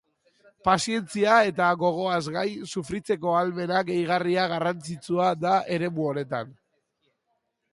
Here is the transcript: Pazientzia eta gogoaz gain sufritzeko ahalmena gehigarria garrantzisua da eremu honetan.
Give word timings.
Pazientzia 0.67 1.33
eta 1.49 1.67
gogoaz 1.83 2.21
gain 2.37 2.63
sufritzeko 2.73 3.35
ahalmena 3.41 3.83
gehigarria 3.91 4.47
garrantzisua 4.55 5.29
da 5.45 5.53
eremu 5.77 6.09
honetan. 6.13 6.57